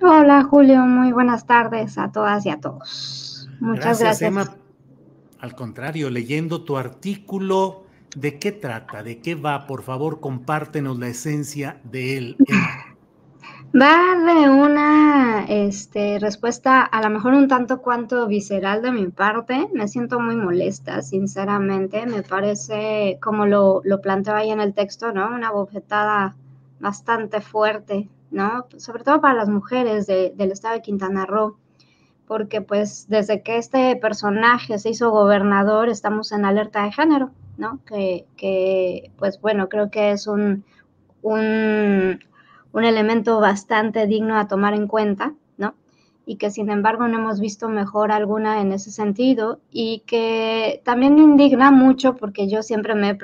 Hola 0.00 0.44
Julio, 0.44 0.82
muy 0.82 1.10
buenas 1.10 1.44
tardes 1.44 1.98
a 1.98 2.12
todas 2.12 2.46
y 2.46 2.50
a 2.50 2.60
todos. 2.60 3.48
Muchas 3.58 3.98
gracias. 3.98 4.22
Emma. 4.22 4.54
Al 5.40 5.56
contrario, 5.56 6.08
leyendo 6.08 6.62
tu 6.62 6.76
artículo, 6.76 7.82
¿de 8.16 8.38
qué 8.38 8.52
trata? 8.52 9.02
¿De 9.02 9.18
qué 9.18 9.34
va? 9.34 9.66
Por 9.66 9.82
favor, 9.82 10.20
compártenos 10.20 11.00
la 11.00 11.08
esencia 11.08 11.80
de 11.82 12.16
él. 12.16 12.36
Emma. 12.46 12.84
Va 13.78 14.16
de 14.24 14.48
una 14.48 15.44
este, 15.46 16.18
respuesta 16.18 16.80
a 16.80 17.02
lo 17.02 17.10
mejor 17.10 17.34
un 17.34 17.48
tanto 17.48 17.82
cuanto 17.82 18.26
visceral 18.26 18.80
de 18.80 18.92
mi 18.92 19.08
parte. 19.08 19.68
Me 19.74 19.88
siento 19.88 20.20
muy 20.20 20.36
molesta, 20.36 21.02
sinceramente. 21.02 22.06
Me 22.06 22.22
parece, 22.22 23.18
como 23.20 23.44
lo, 23.44 23.82
lo 23.84 24.00
planteo 24.00 24.36
ahí 24.36 24.50
en 24.50 24.60
el 24.60 24.72
texto, 24.72 25.12
¿no? 25.12 25.28
Una 25.28 25.50
bofetada 25.50 26.34
bastante 26.80 27.42
fuerte 27.42 28.08
¿no? 28.30 28.66
Sobre 28.76 29.04
todo 29.04 29.20
para 29.20 29.34
las 29.34 29.48
mujeres 29.48 30.06
del 30.06 30.52
estado 30.52 30.74
de 30.74 30.82
Quintana 30.82 31.26
Roo, 31.26 31.56
porque 32.26 32.60
pues 32.60 33.06
desde 33.08 33.42
que 33.42 33.58
este 33.58 33.96
personaje 33.96 34.78
se 34.78 34.90
hizo 34.90 35.10
gobernador 35.10 35.88
estamos 35.88 36.32
en 36.32 36.44
alerta 36.44 36.84
de 36.84 36.92
género, 36.92 37.30
¿no? 37.56 37.80
Que, 37.86 39.10
pues 39.18 39.40
bueno, 39.40 39.68
creo 39.68 39.90
que 39.90 40.10
es 40.12 40.26
un, 40.26 40.64
un, 41.22 42.20
un 42.72 42.84
elemento 42.84 43.40
bastante 43.40 44.06
digno 44.06 44.38
a 44.38 44.46
tomar 44.46 44.74
en 44.74 44.86
cuenta, 44.88 45.34
¿no? 45.56 45.74
y 46.28 46.36
que 46.36 46.50
sin 46.50 46.68
embargo 46.68 47.08
no 47.08 47.18
hemos 47.18 47.40
visto 47.40 47.70
mejor 47.70 48.12
alguna 48.12 48.60
en 48.60 48.72
ese 48.72 48.90
sentido 48.90 49.60
y 49.70 50.00
que 50.00 50.82
también 50.84 51.14
me 51.14 51.22
indigna 51.22 51.70
mucho 51.70 52.16
porque 52.16 52.48
yo 52.48 52.62
siempre 52.62 52.94
me 52.94 53.08
he 53.08 53.14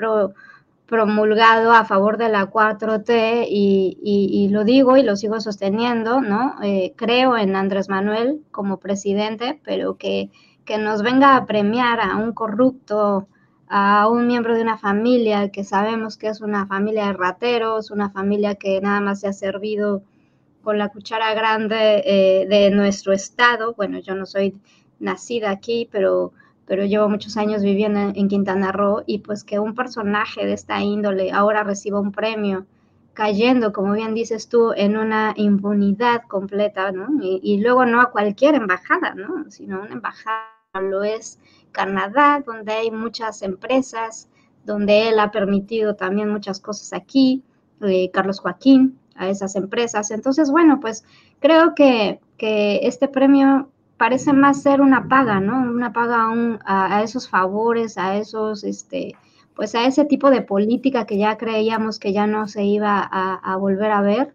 promulgado 0.87 1.71
a 1.71 1.85
favor 1.85 2.17
de 2.17 2.29
la 2.29 2.49
4T 2.49 3.47
y, 3.49 4.47
lo 4.51 4.63
digo 4.63 4.97
y 4.97 5.03
lo 5.03 5.15
sigo 5.15 5.39
sosteniendo, 5.41 6.21
¿no? 6.21 6.55
Eh, 6.63 6.93
creo 6.95 7.37
en 7.37 7.55
Andrés 7.55 7.89
Manuel 7.89 8.41
como 8.51 8.77
presidente, 8.77 9.59
pero 9.63 9.97
que, 9.97 10.29
que 10.63 10.77
nos 10.77 11.01
venga 11.01 11.35
a 11.35 11.45
premiar 11.45 11.99
a 11.99 12.17
un 12.17 12.33
corrupto, 12.33 13.27
a 13.67 14.07
un 14.07 14.27
miembro 14.27 14.53
de 14.55 14.61
una 14.61 14.77
familia 14.77 15.49
que 15.49 15.63
sabemos 15.63 16.17
que 16.17 16.27
es 16.27 16.41
una 16.41 16.67
familia 16.67 17.07
de 17.07 17.13
rateros, 17.13 17.89
una 17.89 18.11
familia 18.11 18.55
que 18.55 18.79
nada 18.79 19.01
más 19.01 19.21
se 19.21 19.27
ha 19.27 19.33
servido 19.33 20.03
con 20.63 20.77
la 20.77 20.89
cuchara 20.89 21.33
grande 21.33 22.03
eh, 22.05 22.47
de 22.47 22.69
nuestro 22.69 23.13
estado. 23.13 23.73
Bueno, 23.73 23.99
yo 23.99 24.13
no 24.15 24.25
soy 24.25 24.55
nacida 24.99 25.49
aquí, 25.49 25.89
pero 25.91 26.33
pero 26.65 26.85
llevo 26.85 27.09
muchos 27.09 27.37
años 27.37 27.61
viviendo 27.61 28.11
en, 28.15 28.27
Quintana 28.27 28.71
Roo 28.71 29.03
y 29.05 29.19
pues 29.19 29.43
que 29.43 29.59
un 29.59 29.75
personaje 29.75 30.45
de 30.45 30.53
esta 30.53 30.81
índole 30.81 31.31
ahora 31.31 31.63
reciba 31.63 31.99
un 31.99 32.11
premio 32.11 32.65
cayendo, 33.13 33.71
como 33.71 33.93
bien 33.93 34.13
dices 34.13 34.49
tú, 34.49 34.73
en 34.75 34.97
una 34.97 35.33
impunidad 35.37 36.23
completa, 36.27 36.91
¿no? 36.91 37.07
Y, 37.21 37.61
luego 37.61 37.85
no 37.85 38.01
a 38.01 38.11
cualquier 38.11 38.55
embajada, 38.55 39.15
¿no? 39.15 39.49
Sino 39.49 39.81
una 39.81 39.93
embajada, 39.93 40.49
lo 40.81 41.03
es 41.03 41.39
Canadá, 41.71 42.43
donde 42.45 42.73
hay 42.73 42.91
muchas 42.91 43.41
empresas, 43.41 44.27
donde 44.65 45.07
él 45.07 45.19
ha 45.19 45.31
permitido 45.31 45.95
también 45.95 46.29
muchas 46.29 46.59
cosas 46.59 46.91
aquí, 46.91 47.41
eh, 47.81 48.11
Carlos 48.11 48.39
Joaquín, 48.41 48.99
a 49.15 49.29
esas 49.29 49.55
empresas. 49.55 50.11
Entonces, 50.11 50.51
bueno, 50.51 50.81
pues 50.81 51.05
creo 51.39 51.73
que, 51.73 52.19
que 52.37 52.81
este 52.83 53.07
premio 53.07 53.69
parece 53.97 54.33
más 54.33 54.61
ser 54.61 54.81
una 54.81 55.07
paga, 55.07 55.39
¿no? 55.39 55.59
Una 55.59 55.93
paga 55.93 56.27
a, 56.65 57.03
esos 57.03 57.29
favores, 57.29 57.97
a 57.97 58.17
esos, 58.17 58.63
este, 58.63 59.15
pues 59.55 59.75
a 59.75 59.85
ese 59.85 60.05
tipo 60.05 60.29
de 60.29 60.41
política 60.41 61.05
que 61.05 61.17
ya 61.17 61.37
creíamos 61.37 61.99
que 61.99 62.13
ya 62.13 62.27
no 62.27 62.47
se 62.47 62.63
iba 62.63 62.99
a, 63.01 63.55
volver 63.57 63.91
a 63.91 64.01
ver, 64.01 64.33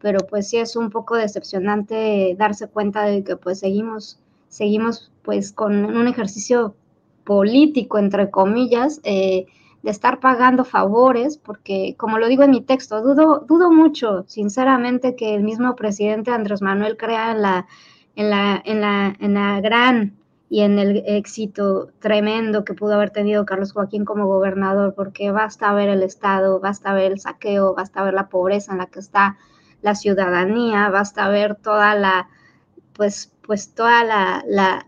pero 0.00 0.20
pues 0.28 0.48
sí 0.48 0.58
es 0.58 0.76
un 0.76 0.90
poco 0.90 1.16
decepcionante 1.16 2.34
darse 2.38 2.68
cuenta 2.68 3.04
de 3.04 3.24
que 3.24 3.36
pues 3.36 3.60
seguimos, 3.60 4.18
seguimos 4.48 5.12
pues 5.22 5.52
con 5.52 5.84
un 5.84 6.08
ejercicio 6.08 6.74
político, 7.24 7.98
entre 7.98 8.30
comillas, 8.30 9.00
eh, 9.04 9.46
de 9.82 9.90
estar 9.90 10.18
pagando 10.20 10.64
favores, 10.64 11.38
porque 11.38 11.94
como 11.96 12.18
lo 12.18 12.26
digo 12.26 12.42
en 12.42 12.50
mi 12.50 12.60
texto, 12.60 13.02
dudo, 13.02 13.44
dudo 13.46 13.70
mucho, 13.70 14.24
sinceramente, 14.26 15.14
que 15.14 15.34
el 15.34 15.44
mismo 15.44 15.76
presidente 15.76 16.32
Andrés 16.32 16.60
Manuel 16.60 16.96
crea 16.96 17.30
en 17.32 17.42
la 17.42 17.66
en 18.16 18.30
la, 18.30 18.60
en 18.64 18.80
la, 18.80 19.14
en 19.20 19.34
la 19.34 19.60
gran 19.60 20.16
y 20.48 20.62
en 20.62 20.78
el 20.78 21.02
éxito 21.06 21.90
tremendo 21.98 22.64
que 22.64 22.74
pudo 22.74 22.94
haber 22.94 23.10
tenido 23.10 23.44
Carlos 23.44 23.72
Joaquín 23.72 24.04
como 24.04 24.26
gobernador, 24.26 24.94
porque 24.94 25.30
basta 25.30 25.72
ver 25.72 25.88
el 25.88 26.02
Estado, 26.02 26.60
basta 26.60 26.94
ver 26.94 27.12
el 27.12 27.20
saqueo, 27.20 27.74
basta 27.74 28.02
ver 28.02 28.14
la 28.14 28.28
pobreza 28.28 28.72
en 28.72 28.78
la 28.78 28.86
que 28.86 29.00
está 29.00 29.36
la 29.82 29.94
ciudadanía, 29.94 30.88
basta 30.88 31.28
ver 31.28 31.56
toda 31.56 31.94
la, 31.94 32.28
pues, 32.94 33.32
pues 33.42 33.74
toda 33.74 34.04
la, 34.04 34.44
la 34.46 34.86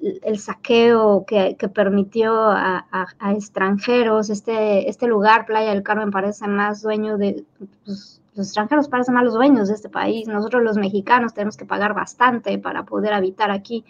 el 0.00 0.38
saqueo 0.38 1.24
que, 1.26 1.56
que 1.58 1.68
permitió 1.68 2.34
a, 2.34 2.86
a, 3.18 3.32
extranjeros. 3.32 4.30
Este, 4.30 4.88
este 4.88 5.06
lugar, 5.06 5.46
Playa 5.46 5.70
del 5.70 5.82
Carmen, 5.82 6.10
parece 6.10 6.46
más 6.48 6.82
dueño 6.82 7.18
de, 7.18 7.44
pues, 7.84 8.22
los 8.40 8.48
extranjeros 8.48 8.88
parecen 8.88 9.14
malos 9.14 9.34
dueños 9.34 9.68
de 9.68 9.74
este 9.74 9.90
país, 9.90 10.26
nosotros 10.26 10.62
los 10.62 10.78
mexicanos 10.78 11.34
tenemos 11.34 11.58
que 11.58 11.66
pagar 11.66 11.92
bastante 11.92 12.58
para 12.58 12.84
poder 12.84 13.12
habitar 13.12 13.50
aquí. 13.50 13.84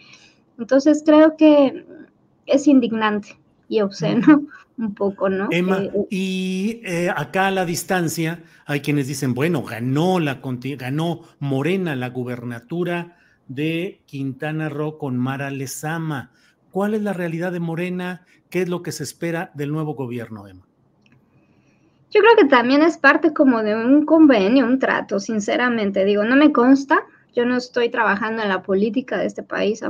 Entonces 0.58 1.04
creo 1.06 1.36
que 1.36 1.86
es 2.46 2.66
indignante 2.66 3.38
y 3.68 3.80
obsceno 3.80 4.48
un 4.76 4.94
poco, 4.94 5.28
¿no? 5.28 5.46
Emma, 5.52 5.84
eh, 5.84 5.92
y 6.10 6.80
eh, 6.84 7.10
acá 7.14 7.46
a 7.46 7.50
la 7.52 7.64
distancia 7.64 8.42
hay 8.66 8.80
quienes 8.80 9.06
dicen, 9.06 9.34
bueno, 9.34 9.62
ganó, 9.62 10.18
la, 10.18 10.40
ganó 10.76 11.22
Morena 11.38 11.94
la 11.94 12.08
gubernatura 12.08 13.16
de 13.46 14.02
Quintana 14.06 14.68
Roo 14.68 14.98
con 14.98 15.16
Mara 15.16 15.50
Lezama. 15.50 16.32
¿Cuál 16.72 16.94
es 16.94 17.02
la 17.02 17.12
realidad 17.12 17.52
de 17.52 17.60
Morena? 17.60 18.26
¿Qué 18.48 18.62
es 18.62 18.68
lo 18.68 18.82
que 18.82 18.90
se 18.90 19.04
espera 19.04 19.52
del 19.54 19.70
nuevo 19.70 19.94
gobierno, 19.94 20.48
Emma? 20.48 20.66
Yo 22.10 22.20
creo 22.20 22.34
que 22.36 22.46
también 22.46 22.82
es 22.82 22.98
parte 22.98 23.32
como 23.32 23.62
de 23.62 23.76
un 23.76 24.04
convenio, 24.04 24.66
un 24.66 24.80
trato, 24.80 25.20
sinceramente. 25.20 26.04
Digo, 26.04 26.24
no 26.24 26.34
me 26.34 26.50
consta, 26.50 27.04
yo 27.34 27.44
no 27.44 27.56
estoy 27.56 27.88
trabajando 27.88 28.42
en 28.42 28.48
la 28.48 28.62
política 28.62 29.18
de 29.18 29.26
este 29.26 29.44
país 29.44 29.80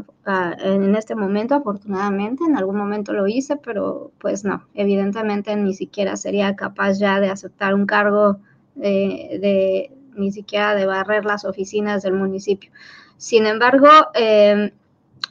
en 0.63 0.95
este 0.95 1.15
momento, 1.15 1.55
afortunadamente. 1.55 2.45
En 2.45 2.59
algún 2.59 2.77
momento 2.77 3.15
lo 3.15 3.27
hice, 3.27 3.57
pero 3.57 4.13
pues 4.19 4.45
no, 4.45 4.67
evidentemente 4.75 5.57
ni 5.57 5.75
siquiera 5.75 6.17
sería 6.17 6.57
capaz 6.57 6.99
ya 6.99 7.21
de 7.21 7.31
aceptar 7.31 7.75
un 7.75 7.87
cargo 7.87 8.39
de, 8.75 9.91
ni 10.15 10.31
siquiera 10.31 10.75
de 10.75 10.85
barrer 10.85 11.25
las 11.25 11.47
oficinas 11.47 12.03
del 12.03 12.13
municipio. 12.13 12.71
Sin 13.17 13.47
embargo, 13.47 13.89
em, 14.13 14.73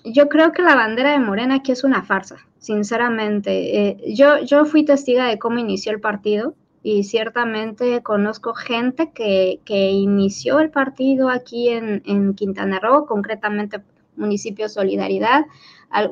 yo 0.05 0.27
creo 0.27 0.51
que 0.53 0.63
la 0.63 0.75
bandera 0.75 1.11
de 1.11 1.19
Morena 1.19 1.55
aquí 1.55 1.71
es 1.71 1.83
una 1.83 2.01
farsa, 2.01 2.37
sinceramente. 2.57 3.89
Eh, 3.89 4.13
yo, 4.15 4.39
yo 4.39 4.65
fui 4.65 4.83
testiga 4.83 5.27
de 5.27 5.37
cómo 5.37 5.59
inició 5.59 5.91
el 5.91 5.99
partido 5.99 6.55
y 6.81 7.03
ciertamente 7.03 8.01
conozco 8.03 8.53
gente 8.53 9.11
que, 9.11 9.59
que 9.65 9.91
inició 9.91 10.59
el 10.59 10.69
partido 10.69 11.29
aquí 11.29 11.69
en, 11.69 12.01
en, 12.05 12.33
Quintana 12.33 12.79
Roo, 12.79 13.05
concretamente 13.05 13.81
municipio 14.15 14.69
Solidaridad, 14.69 15.45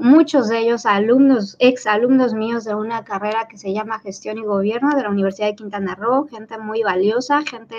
muchos 0.02 0.50
de 0.50 0.60
ellos 0.60 0.86
alumnos, 0.86 1.56
ex 1.60 1.86
alumnos 1.86 2.34
míos 2.34 2.64
de 2.64 2.74
una 2.74 3.04
carrera 3.04 3.48
que 3.48 3.58
se 3.58 3.74
llama 3.74 4.00
Gestión 4.00 4.40
y 4.40 4.44
Gobierno 4.44 4.96
de 4.96 5.04
la 5.04 5.10
Universidad 5.10 5.48
de 5.48 5.56
Quintana 5.56 5.94
Roo, 5.94 6.28
gente 6.28 6.58
muy 6.58 6.82
valiosa, 6.82 7.44
gente 7.44 7.76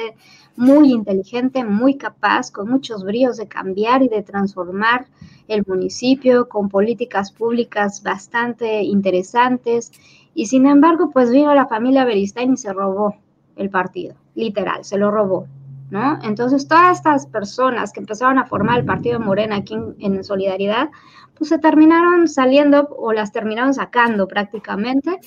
muy 0.55 0.93
inteligente, 0.93 1.65
muy 1.65 1.97
capaz, 1.97 2.53
con 2.53 2.69
muchos 2.69 3.05
bríos 3.05 3.37
de 3.37 3.49
cambiar 3.49 4.03
y 4.03 4.09
de 4.09 4.23
transformar 4.23 5.07
el 5.49 5.65
municipio, 5.67 6.49
con 6.49 6.69
políticas 6.69 7.33
públicas 7.33 8.03
bastante 8.03 8.83
interesantes. 8.83 9.91
Y 10.35 10.47
sin 10.47 10.67
embargo, 10.67 11.11
pues 11.11 11.31
vino 11.31 11.55
la 11.55 11.67
familia 11.67 12.05
Beristain 12.05 12.53
y 12.53 12.57
se 12.57 12.73
robó 12.73 13.17
el 13.57 13.71
partido, 13.71 14.15
literal, 14.35 14.85
se 14.85 14.99
lo 14.99 15.11
robó. 15.11 15.47
¿No? 15.91 16.23
Entonces, 16.23 16.69
todas 16.69 16.99
estas 16.99 17.27
personas 17.27 17.93
que 17.95 18.01
empezaron 18.01 18.39
a 18.39 18.45
formar 18.45 18.81
el 18.81 18.85
partido 18.85 19.19
Morena 19.21 19.57
aquí 19.57 19.73
en, 19.73 19.97
en 20.01 20.23
Solidaridad, 20.23 20.91
pues 21.35 21.49
se 21.49 21.59
terminaron 21.59 22.29
saliendo 22.29 22.89
o 22.91 23.13
las 23.15 23.33
terminaron 23.33 23.73
sacando 23.73 24.29
prácticamente. 24.29 25.19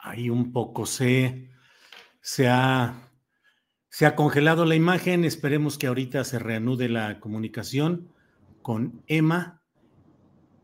Ahí 0.00 0.30
un 0.30 0.52
poco 0.52 0.84
se, 0.84 1.50
se, 2.20 2.48
ha, 2.48 3.10
se 3.88 4.06
ha 4.06 4.16
congelado 4.16 4.64
la 4.64 4.74
imagen. 4.74 5.24
Esperemos 5.24 5.78
que 5.78 5.86
ahorita 5.86 6.24
se 6.24 6.38
reanude 6.38 6.88
la 6.88 7.20
comunicación 7.20 8.12
con 8.62 9.02
Emma. 9.06 9.62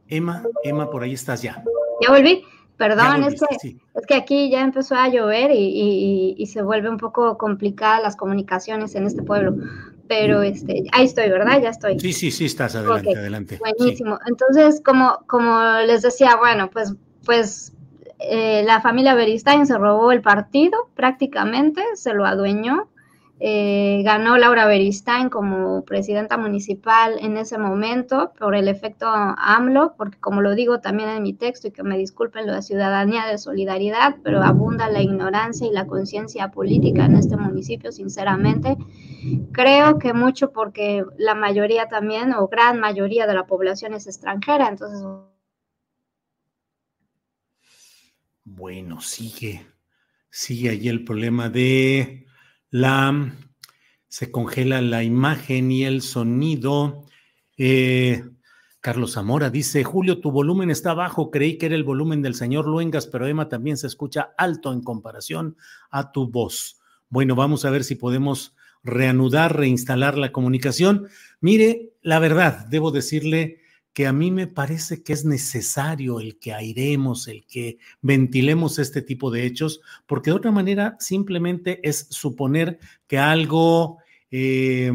Emma, 0.09 0.43
Emma, 0.63 0.91
por 0.91 1.03
ahí 1.03 1.15
estás 1.15 1.43
ya. 1.43 1.63
Ya 2.01 2.11
volví. 2.11 2.45
Perdón, 2.77 3.23
es, 3.23 3.41
que, 3.41 3.77
es 3.95 4.07
que 4.07 4.15
aquí 4.15 4.51
ya 4.51 4.63
empezó 4.63 4.97
a 4.97 5.09
llover 5.09 5.53
y, 5.53 6.35
y, 6.37 6.47
se 6.47 6.61
vuelve 6.61 6.91
un 6.91 6.97
poco 6.97 7.39
complicada 7.39 8.01
las 8.01 8.17
comunicaciones 8.17 8.97
en 8.97 9.07
este 9.07 9.23
pueblo 9.23 9.55
pero 10.09 10.43
este, 10.43 10.85
ahí 10.93 11.07
estoy, 11.07 11.31
¿verdad? 11.31 11.61
Ya 11.63 11.71
estoy. 11.71 11.99
Sí, 11.99 12.13
sí, 12.13 12.31
sí, 12.31 12.45
estás 12.47 12.75
adelante, 12.75 13.17
adelante. 13.17 13.59
Buenísimo. 13.59 14.19
Entonces, 14.27 14.83
como, 14.85 15.19
como 15.27 15.61
les 15.87 16.03
decía, 16.03 16.37
bueno, 16.37 16.71
pues, 16.71 16.95
pues 17.25 17.73
eh, 18.19 18.63
la 18.65 18.81
familia 18.81 19.15
Beristain 19.15 19.67
se 19.67 19.79
robó 19.79 20.13
el 20.13 20.23
partido 20.23 20.91
prácticamente, 20.95 21.83
se 21.95 22.15
lo 22.15 22.27
adueñó 22.27 22.89
eh, 23.41 24.03
ganó 24.05 24.39
Laura 24.39 24.65
Beristain 24.67 25.29
como 25.29 25.85
presidenta 25.85 26.39
municipal 26.39 27.17
en 27.21 27.37
ese 27.37 27.59
momento 27.59 28.33
por 28.39 28.55
el 28.55 28.69
efecto 28.69 29.07
AMLO, 29.09 29.95
porque 29.97 30.19
como 30.21 30.41
lo 30.41 30.55
digo 30.55 30.81
también 30.81 31.09
en 31.09 31.23
mi 31.25 31.33
texto 31.33 31.67
y 31.67 31.73
que 31.73 31.83
me 31.83 31.99
disculpen 31.99 32.47
la 32.47 32.63
ciudadanía 32.63 33.27
de 33.27 33.39
solidaridad, 33.39 34.17
pero 34.23 34.41
abunda 34.43 34.89
la 34.89 35.03
ignorancia 35.03 35.67
y 35.67 35.73
la 35.73 35.87
conciencia 35.87 36.53
política 36.53 37.07
en 37.07 37.17
este 37.17 37.37
municipio, 37.37 37.91
sinceramente. 37.91 38.77
Creo 39.53 39.99
que 39.99 40.13
mucho 40.13 40.53
porque 40.53 41.05
la 41.19 41.35
mayoría 41.35 41.89
también, 41.89 42.33
o 42.35 42.47
gran 42.47 42.79
mayoría 42.79 43.27
de 43.27 43.35
la 43.35 43.47
población 43.47 43.95
es 43.95 44.07
extranjera, 44.07 44.69
entonces... 44.69 45.05
Bueno, 48.45 49.01
sigue, 49.01 49.67
sigue 50.31 50.69
allí 50.69 50.89
el 50.89 51.03
problema 51.03 51.49
de 51.49 52.24
la, 52.75 53.33
se 54.09 54.33
congela 54.33 54.83
la 54.83 55.05
imagen 55.05 55.71
y 55.71 55.85
el 55.85 56.03
sonido. 56.03 57.05
Eh, 57.57 58.25
Carlos 58.81 59.13
Zamora 59.13 59.49
dice, 59.49 59.85
Julio, 59.85 60.21
tu 60.21 60.33
volumen 60.33 60.73
está 60.73 60.93
bajo, 60.93 61.31
creí 61.31 61.57
que 61.57 61.67
era 61.67 61.77
el 61.77 61.85
volumen 61.85 62.21
del 62.21 62.35
señor 62.35 62.67
Luengas, 62.67 63.07
pero 63.07 63.29
Emma 63.29 63.49
también 63.49 63.77
se 63.77 63.87
escucha 63.87 64.35
alto 64.37 64.73
en 64.73 64.83
comparación 64.83 65.57
a 65.89 66.11
tu 66.11 66.29
voz. 66.29 66.81
Bueno, 67.09 67.37
vamos 67.37 67.65
a 67.65 67.71
ver 67.71 67.85
si 67.85 67.95
podemos 67.95 68.57
reanudar, 68.83 69.57
reinstalar 69.57 70.19
la 70.19 70.33
comunicación. 70.33 71.07
Mire, 71.41 71.93
la 72.03 72.19
verdad, 72.19 72.67
debo 72.67 72.91
decirle 72.91 73.61
que 73.95 74.09
a 74.09 74.13
mí 74.13 74.31
me 74.33 74.49
parece 74.49 75.03
que 75.03 75.13
es 75.13 75.25
necesario 75.25 76.21
el 76.21 76.39
que 76.39 76.53
airemos, 76.53 77.29
el 77.29 77.47
que 77.47 77.79
ventilemos 78.03 78.79
este 78.81 79.01
tipo 79.03 79.31
de 79.31 79.47
hechos, 79.47 79.81
porque 80.07 80.31
de 80.31 80.37
otra 80.37 80.51
manera 80.51 80.97
simplemente 80.99 81.81
es 81.89 82.09
suponer 82.11 82.81
que 83.07 83.19
algo 83.19 83.99
eh, 84.33 84.93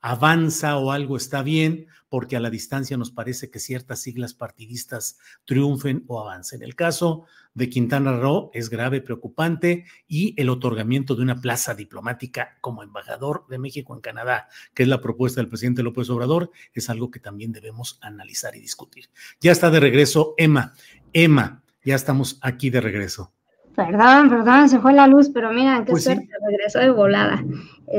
avanza 0.00 0.76
o 0.78 0.92
algo 0.92 1.16
está 1.16 1.42
bien, 1.42 1.86
porque 2.08 2.36
a 2.36 2.40
la 2.40 2.50
distancia 2.50 2.96
nos 2.96 3.10
parece 3.10 3.50
que 3.50 3.60
ciertas 3.60 4.00
siglas 4.00 4.34
partidistas 4.34 5.18
triunfen 5.44 6.04
o 6.08 6.20
avancen. 6.20 6.62
El 6.62 6.74
caso 6.74 7.24
de 7.54 7.68
Quintana 7.68 8.18
Roo 8.18 8.50
es 8.52 8.68
grave, 8.68 9.00
preocupante, 9.00 9.84
y 10.08 10.34
el 10.40 10.48
otorgamiento 10.48 11.14
de 11.14 11.22
una 11.22 11.40
plaza 11.40 11.74
diplomática 11.74 12.58
como 12.60 12.82
embajador 12.82 13.46
de 13.48 13.58
México 13.58 13.94
en 13.94 14.00
Canadá, 14.00 14.48
que 14.74 14.82
es 14.82 14.88
la 14.88 15.00
propuesta 15.00 15.40
del 15.40 15.48
presidente 15.48 15.82
López 15.82 16.10
Obrador, 16.10 16.50
es 16.74 16.90
algo 16.90 17.10
que 17.10 17.20
también 17.20 17.52
debemos 17.52 17.98
analizar 18.02 18.56
y 18.56 18.60
discutir. 18.60 19.08
Ya 19.40 19.52
está 19.52 19.70
de 19.70 19.80
regreso 19.80 20.34
Emma. 20.36 20.74
Emma, 21.12 21.62
ya 21.84 21.94
estamos 21.94 22.38
aquí 22.42 22.70
de 22.70 22.80
regreso. 22.80 23.32
Perdón, 23.76 24.28
perdón, 24.28 24.68
se 24.68 24.80
fue 24.80 24.92
la 24.92 25.06
luz, 25.06 25.30
pero 25.32 25.52
mira, 25.52 25.84
qué 25.84 25.92
pues 25.92 26.04
suerte, 26.04 26.28
regresó 26.48 26.80
de 26.80 26.90
volada. 26.90 27.44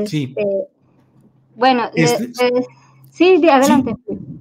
sí. 0.06 0.34
Este, 1.52 1.58
bueno, 1.58 1.90
este, 1.94 2.66
Sí, 3.12 3.46
adelante. 3.46 3.94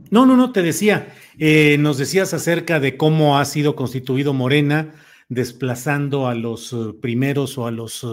No, 0.09 0.25
no, 0.25 0.37
no, 0.37 0.53
te 0.53 0.61
decía, 0.61 1.13
eh, 1.37 1.77
nos 1.77 1.97
decías 1.97 2.33
acerca 2.33 2.79
de 2.79 2.95
cómo 2.95 3.37
ha 3.37 3.43
sido 3.43 3.75
constituido 3.75 4.33
Morena, 4.33 4.93
desplazando 5.27 6.27
a 6.27 6.35
los 6.35 6.71
eh, 6.71 6.93
primeros 7.01 7.57
o 7.57 7.67
a 7.67 7.71
los 7.71 8.05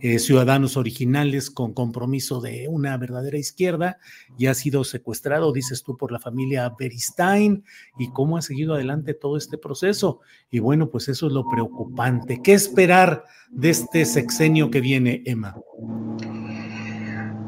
eh, 0.00 0.18
ciudadanos 0.18 0.76
originales 0.76 1.50
con 1.50 1.72
compromiso 1.72 2.40
de 2.40 2.66
una 2.68 2.96
verdadera 2.96 3.38
izquierda, 3.38 3.98
y 4.36 4.46
ha 4.46 4.54
sido 4.54 4.82
secuestrado, 4.82 5.52
dices 5.52 5.84
tú, 5.84 5.96
por 5.96 6.10
la 6.10 6.18
familia 6.18 6.72
Beristain, 6.76 7.64
y 7.96 8.10
cómo 8.10 8.36
ha 8.36 8.42
seguido 8.42 8.74
adelante 8.74 9.14
todo 9.14 9.36
este 9.36 9.56
proceso. 9.56 10.20
Y 10.50 10.58
bueno, 10.58 10.90
pues 10.90 11.08
eso 11.08 11.28
es 11.28 11.32
lo 11.32 11.48
preocupante. 11.48 12.40
¿Qué 12.42 12.54
esperar 12.54 13.24
de 13.50 13.70
este 13.70 14.04
sexenio 14.04 14.68
que 14.68 14.80
viene, 14.80 15.22
Emma? 15.26 15.54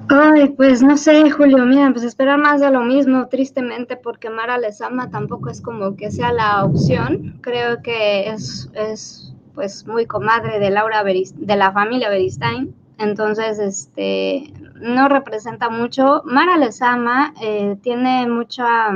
Ay, 0.09 0.51
pues 0.51 0.83
no 0.83 0.97
sé, 0.97 1.31
Julio, 1.31 1.65
mira, 1.65 1.91
pues 1.91 2.05
esperar 2.05 2.39
más 2.39 2.61
de 2.61 2.71
lo 2.71 2.83
mismo, 2.83 3.27
tristemente, 3.29 3.97
porque 3.97 4.29
Mara 4.29 4.59
Lezama 4.59 5.11
tampoco 5.11 5.49
es 5.49 5.63
como 5.63 5.97
que 5.97 6.11
sea 6.11 6.33
la 6.33 6.65
opción. 6.65 7.39
Creo 7.41 7.83
que 7.83 8.29
es, 8.29 8.71
es 8.75 9.35
pues 9.55 9.87
muy 9.87 10.07
comadre 10.07 10.59
de 10.59 10.71
Laura 10.71 11.03
de 11.03 11.57
la 11.57 11.73
familia 11.73 12.11
Beristain. 12.11 12.75
Entonces, 12.99 13.59
este, 13.59 14.53
no 14.75 15.09
representa 15.09 15.71
mucho. 15.71 16.23
Mara 16.25 16.59
Lezama 16.59 17.33
eh, 17.41 17.77
tiene 17.83 18.29
mucha 18.29 18.91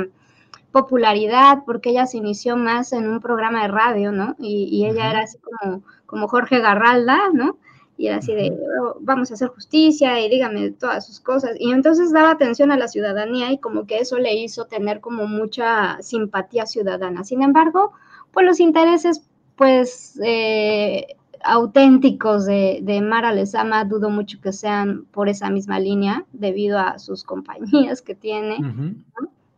popularidad 0.73 1.63
porque 1.65 1.91
ella 1.91 2.07
se 2.07 2.19
inició 2.19 2.57
más 2.57 2.93
en 2.93 3.09
un 3.09 3.21
programa 3.21 3.63
de 3.63 3.69
radio, 3.69 4.13
¿no? 4.13 4.37
Y, 4.39 4.69
y 4.71 4.87
ella 4.87 5.11
era 5.11 5.21
así 5.23 5.39
como, 5.39 5.83
como 6.07 6.29
Jorge 6.29 6.61
Garralda, 6.61 7.19
¿no? 7.33 7.57
Y 7.99 8.07
era 8.07 8.19
así 8.19 8.33
de, 8.33 8.57
oh, 8.81 8.97
vamos 9.01 9.31
a 9.31 9.35
hacer 9.35 9.49
justicia 9.49 10.25
y 10.25 10.31
dígame 10.31 10.71
todas 10.71 11.05
sus 11.05 11.19
cosas. 11.19 11.57
Y 11.59 11.73
entonces 11.73 12.13
daba 12.13 12.31
atención 12.31 12.71
a 12.71 12.77
la 12.77 12.87
ciudadanía 12.87 13.51
y 13.51 13.59
como 13.59 13.87
que 13.87 13.99
eso 13.99 14.19
le 14.19 14.35
hizo 14.35 14.67
tener 14.67 15.01
como 15.01 15.27
mucha 15.27 16.01
simpatía 16.01 16.65
ciudadana. 16.65 17.25
Sin 17.25 17.43
embargo, 17.43 17.93
pues 18.31 18.47
los 18.47 18.61
intereses, 18.61 19.29
pues, 19.57 20.19
eh, 20.23 21.17
auténticos 21.43 22.47
de, 22.47 22.79
de, 22.83 23.01
Mara 23.01 23.33
Lezama, 23.33 23.85
dudo 23.85 24.11
mucho 24.11 24.41
que 24.41 24.53
sean 24.53 25.05
por 25.07 25.29
esa 25.29 25.51
misma 25.51 25.81
línea, 25.81 26.25
debido 26.33 26.79
a 26.79 27.01
sus 27.01 27.25
compañías 27.25 28.01
que 28.01 28.15
tiene, 28.15 28.59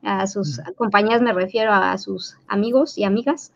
a 0.02 0.26
sus 0.26 0.60
compañías 0.76 1.20
me 1.20 1.32
refiero 1.32 1.72
a 1.72 1.96
sus 1.98 2.36
amigos 2.48 2.96
y 2.98 3.04
amigas, 3.04 3.52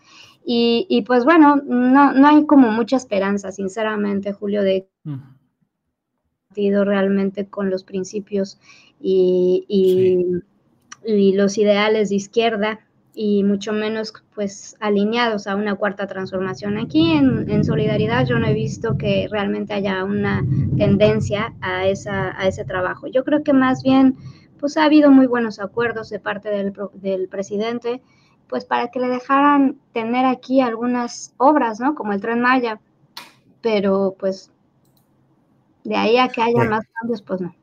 y, 0.47 1.03
pues 1.07 1.25
bueno, 1.25 1.57
no, 1.57 2.13
no 2.13 2.29
hay 2.29 2.45
como 2.45 2.71
mucha 2.71 2.97
esperanza, 2.97 3.51
sinceramente, 3.51 4.33
Julio, 4.35 4.63
de 4.63 4.87
realmente 6.55 7.47
con 7.47 7.71
los 7.71 7.83
principios 7.83 8.59
y, 9.01 9.65
y, 9.69 10.43
los 11.35 11.59
ideales 11.59 12.11
de 12.11 12.17
izquierda 12.17 12.81
y 13.15 13.45
mucho 13.45 13.73
menos 13.73 14.13
pues 14.35 14.77
alineados 14.81 15.47
a 15.47 15.57
una 15.57 15.75
cuarta 15.75 16.07
transformación. 16.07 16.79
Aquí 16.79 17.13
en, 17.13 17.51
en, 17.51 17.65
Solidaridad 17.65 18.27
yo 18.27 18.39
no 18.39 18.47
he 18.47 18.55
visto 18.55 18.97
que 18.97 19.29
realmente 19.31 19.75
haya 19.75 20.03
una 20.05 20.45
tendencia 20.77 21.55
a, 21.61 21.87
esa, 21.87 22.39
a 22.41 22.49
ese 22.49 22.65
trabajo. 22.65 23.07
Yo 23.07 23.25
creo 23.25 23.43
que 23.43 23.53
más 23.53 23.83
bien 23.83 24.17
pues 24.65 24.79
ha 24.79 24.85
habido 24.85 25.11
muy 25.11 25.27
buenos 25.27 25.61
acuerdos 25.61 26.09
de 26.09 26.19
parte 26.19 26.49
del, 26.49 26.73
del 26.95 27.29
presidente 27.29 28.01
pues 28.49 28.65
para 28.65 28.91
que 28.91 28.99
le 28.99 29.09
dejaran 29.09 29.77
tener 29.93 30.25
aquí 30.25 30.63
algunas 30.63 31.35
obras, 31.37 31.81
¿no? 31.81 31.95
Como 31.95 32.15
el 32.15 32.23
tren 32.23 32.41
Maya, 32.41 32.81
pero 33.61 34.17
pues 34.19 34.51
de 35.85 35.97
ahí 35.97 36.17
a 36.17 36.29
que 36.29 36.41
haya 36.41 36.65
más 36.65 36.87
cambios, 36.99 37.21
pues 37.21 37.43
no. 37.43 37.55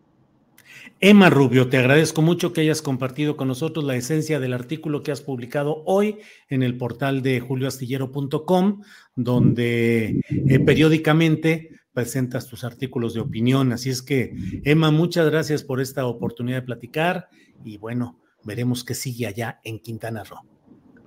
Emma 1.00 1.32
Rubio, 1.32 1.70
te 1.70 1.78
agradezco 1.78 2.22
mucho 2.22 2.54
que 2.54 2.62
hayas 2.62 2.84
compartido 2.84 3.36
con 3.36 3.48
nosotros 3.48 3.84
la 3.84 3.96
esencia 3.96 4.40
del 4.40 4.54
artículo 4.54 5.02
que 5.02 5.12
has 5.12 5.22
publicado 5.22 5.82
hoy 5.88 6.20
en 6.50 6.62
el 6.62 6.78
portal 6.78 7.24
de 7.24 7.40
julioastillero.com, 7.40 8.84
donde 9.16 10.22
eh, 10.30 10.60
periódicamente 10.60 11.81
presentas 11.94 12.48
tus 12.48 12.64
artículos 12.64 13.14
de 13.14 13.22
opinión. 13.22 13.72
Así 13.72 13.90
es 13.90 14.02
que, 14.02 14.34
Emma, 14.64 14.92
muchas 14.92 15.30
gracias 15.30 15.64
por 15.64 15.82
esta 15.82 16.06
oportunidad 16.06 16.58
de 16.58 16.66
platicar 16.66 17.30
y 17.64 17.78
bueno, 17.78 18.20
veremos 18.44 18.84
qué 18.84 18.94
sigue 18.94 19.28
allá 19.28 19.60
en 19.64 19.80
Quintana 19.80 20.24
Roo. 20.24 20.40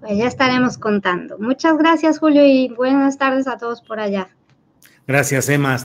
Pues 0.01 0.19
ya 0.19 0.27
estaremos 0.27 0.77
contando. 0.77 1.39
Muchas 1.39 1.79
gracias, 1.79 2.19
Julio, 2.19 2.45
y 2.45 2.69
buenas 2.77 3.17
tardes 3.17 3.47
a 3.47 3.57
todos 3.57 3.81
por 3.81 4.01
allá. 4.01 4.29
Gracias, 5.07 5.49
Emma. 5.49 5.83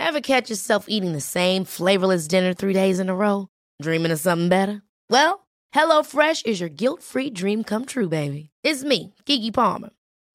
Ever 0.00 0.20
catch 0.20 0.48
yourself 0.48 0.86
eating 0.88 1.12
the 1.12 1.20
same 1.20 1.64
flavorless 1.64 2.26
dinner 2.26 2.54
three 2.54 2.72
days 2.72 2.98
in 2.98 3.08
a 3.08 3.14
row? 3.14 3.48
Dreaming 3.80 4.10
of 4.10 4.18
something 4.18 4.48
better? 4.48 4.82
Well, 5.10 5.46
HelloFresh 5.74 6.46
is 6.46 6.60
your 6.60 6.70
guilt-free 6.70 7.30
dream 7.30 7.62
come 7.62 7.84
true, 7.84 8.08
baby. 8.08 8.50
It's 8.64 8.82
me, 8.82 9.14
Kiki 9.26 9.50
Palmer. 9.50 9.90